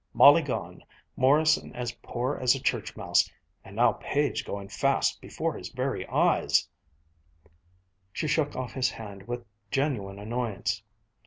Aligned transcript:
Molly 0.15 0.41
gone 0.41 0.83
Morrison 1.15 1.75
as 1.75 1.91
poor 2.01 2.35
as 2.37 2.55
a 2.55 2.59
church 2.59 2.97
mouse; 2.97 3.31
and 3.63 3.75
now 3.75 3.91
Page 3.91 4.45
going 4.45 4.67
fast 4.67 5.21
before 5.21 5.53
his 5.55 5.69
very 5.69 6.07
eyes" 6.07 6.67
She 8.11 8.27
shook 8.27 8.55
off 8.55 8.73
his 8.73 8.89
hand 8.89 9.27
with 9.27 9.45
genuine 9.69 10.17
annoyance. 10.17 10.81